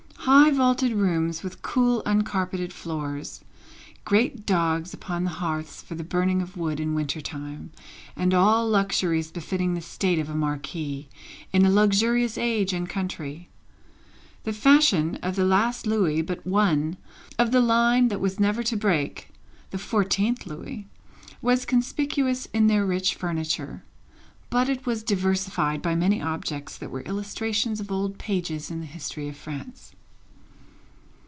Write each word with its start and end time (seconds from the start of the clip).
High 0.25 0.51
vaulted 0.51 0.91
rooms 0.93 1.41
with 1.41 1.63
cool 1.63 2.03
uncarpeted 2.05 2.71
floors, 2.71 3.43
great 4.05 4.45
dogs 4.45 4.93
upon 4.93 5.23
the 5.23 5.31
hearths 5.31 5.81
for 5.81 5.95
the 5.95 6.03
burning 6.03 6.43
of 6.43 6.55
wood 6.55 6.79
in 6.79 6.93
winter 6.93 7.21
time, 7.21 7.71
and 8.15 8.31
all 8.31 8.69
luxuries 8.69 9.31
befitting 9.31 9.73
the 9.73 9.81
state 9.81 10.19
of 10.19 10.29
a 10.29 10.35
marquis 10.35 11.09
in 11.51 11.65
a 11.65 11.71
luxurious 11.71 12.37
age 12.37 12.71
and 12.71 12.87
country. 12.87 13.49
The 14.43 14.53
fashion 14.53 15.15
of 15.23 15.35
the 15.35 15.43
last 15.43 15.87
Louis 15.87 16.21
but 16.21 16.45
one, 16.45 16.97
of 17.39 17.49
the 17.51 17.59
line 17.61 18.09
that 18.09 18.21
was 18.21 18.39
never 18.39 18.61
to 18.61 18.77
break 18.77 19.29
the 19.71 19.79
fourteenth 19.79 20.45
Louis 20.45 20.87
was 21.41 21.65
conspicuous 21.65 22.45
in 22.53 22.67
their 22.67 22.85
rich 22.85 23.15
furniture; 23.15 23.83
but, 24.51 24.69
it 24.69 24.85
was 24.85 25.01
diversified 25.01 25.81
by 25.81 25.95
many 25.95 26.21
objects 26.21 26.77
that 26.77 26.91
were 26.91 27.01
illustrations 27.01 27.79
of 27.79 27.91
old 27.91 28.19
pages 28.19 28.69
in 28.69 28.81
the 28.81 28.85
history 28.85 29.27
of 29.27 29.35
France. 29.35 29.93